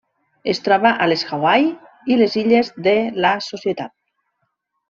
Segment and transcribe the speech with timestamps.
[0.53, 1.69] Es troba a les Hawaii
[2.15, 3.97] i les Illes de la Societat.